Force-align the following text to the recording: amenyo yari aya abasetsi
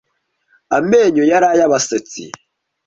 amenyo 0.77 1.23
yari 1.31 1.45
aya 1.53 1.63
abasetsi 1.67 2.23